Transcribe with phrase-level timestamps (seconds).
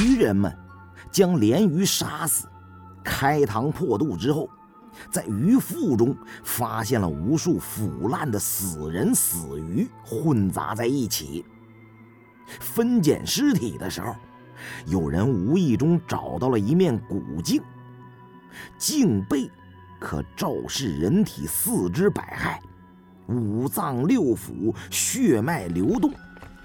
[0.00, 0.52] 渔人们
[1.12, 2.48] 将鲢鱼杀死，
[3.04, 4.48] 开膛破肚之后，
[5.10, 11.44] 在鱼腹中发现了无数腐烂的死人死鱼混杂在一起。
[12.46, 14.14] 分拣尸体的时候，
[14.86, 17.62] 有人无意中找到了一面古镜，
[18.76, 19.48] 镜背
[20.00, 22.58] 可照视人体四肢百骸。
[23.32, 26.12] 五脏六腑、血脉流动，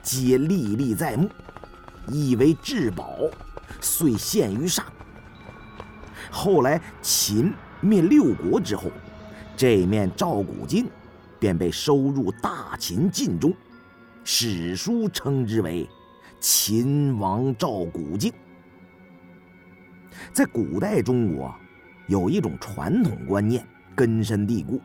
[0.01, 1.29] 皆历历在目，
[2.11, 3.15] 以为至宝，
[3.79, 4.85] 遂献于上。
[6.31, 8.91] 后来秦灭六国之后，
[9.55, 10.87] 这面照古镜
[11.39, 13.53] 便被收入大秦禁中，
[14.23, 15.89] 史书称之为
[16.39, 18.31] “秦王照古镜”。
[20.33, 21.53] 在古代中国，
[22.07, 24.81] 有一种传统观念根深蒂固。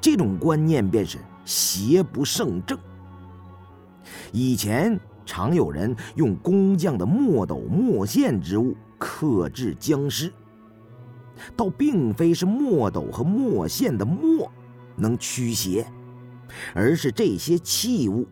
[0.00, 2.78] 这种观念便是邪不胜正。
[4.32, 10.32] 以前常有人用工匠的墨斗、墨线之物刻制僵尸，
[11.56, 14.50] 倒并非是墨斗和墨线的墨
[14.96, 15.86] 能驱邪，
[16.74, 18.26] 而是这些器物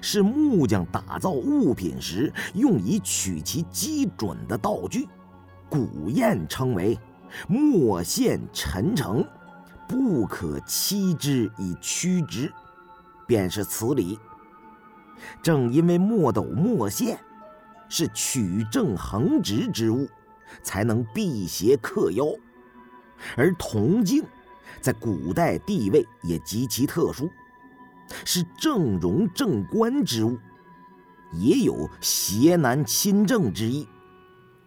[0.00, 5.08] 是木匠打造物品时用以取其基准的道具，
[5.68, 6.98] 古谚称为
[7.48, 9.24] “墨线沉成”。
[9.88, 12.52] 不可欺之以驱之，
[13.26, 14.16] 便是此理。
[15.42, 17.18] 正因为墨斗墨线
[17.88, 20.08] 是取正横直之物，
[20.62, 22.24] 才能辟邪克妖。
[23.36, 24.24] 而铜镜
[24.80, 27.30] 在古代地位也极其特殊，
[28.24, 30.38] 是正容正官之物，
[31.32, 33.86] 也有邪难侵正之意。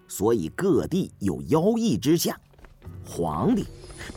[0.08, 2.36] 所以各地有妖异之象，
[3.06, 3.66] 皇帝。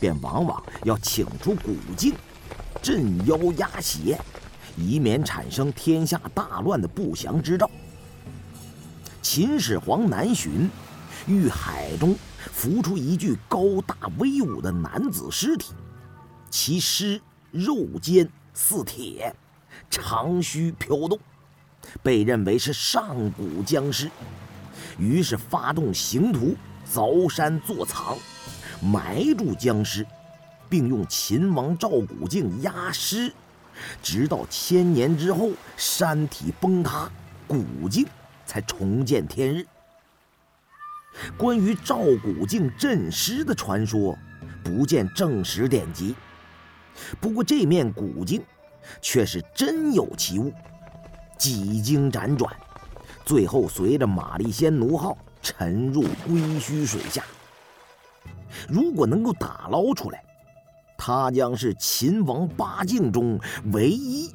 [0.01, 2.13] 便往往要请出古镜，
[2.81, 4.19] 镇妖压邪，
[4.77, 7.69] 以免产生天下大乱的不祥之兆。
[9.21, 10.69] 秦始皇南巡，
[11.27, 12.15] 遇海中
[12.53, 15.73] 浮出一具高大威武的男子尸体，
[16.49, 17.19] 其尸
[17.51, 19.35] 肉坚似铁，
[19.89, 21.19] 长须飘动，
[22.01, 24.09] 被认为是上古僵尸。
[24.97, 26.55] 于是发动刑徒
[26.89, 28.17] 凿山作藏。
[28.79, 30.05] 埋住僵尸，
[30.69, 33.33] 并用秦王赵古镜压尸，
[34.01, 37.09] 直到千年之后山体崩塌，
[37.47, 38.05] 古镜
[38.45, 39.65] 才重见天日。
[41.37, 44.17] 关于赵古镜镇尸的传说，
[44.63, 46.15] 不见正史典籍。
[47.19, 48.43] 不过这面古镜
[49.01, 50.51] 却是真有其物，
[51.37, 52.55] 几经辗转，
[53.25, 57.23] 最后随着玛丽仙奴号沉入归墟水下。
[58.67, 60.23] 如果能够打捞出来，
[61.07, 63.39] 他将是秦王八境中
[63.71, 64.25] 唯一